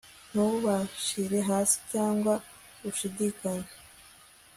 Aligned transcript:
ntubashyire 0.31 1.39
hasi 1.49 1.75
cyangwa 1.91 2.33
ushidikanya 2.89 3.71